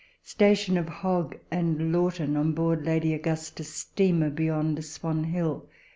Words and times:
Station 0.23 0.79
of 0.79 0.89
Hogg 0.89 1.37
and 1.51 1.91
Lawton, 1.91 2.35
On 2.35 2.53
board 2.53 2.87
Lady 2.87 3.13
Augusta 3.13 3.63
steamer, 3.63 4.31
beyond 4.31 4.83
Swan 4.83 5.25
Hill. 5.25 5.69